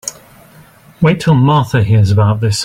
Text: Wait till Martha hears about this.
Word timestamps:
Wait 0.99 1.19
till 1.19 1.35
Martha 1.35 1.83
hears 1.83 2.09
about 2.09 2.39
this. 2.41 2.59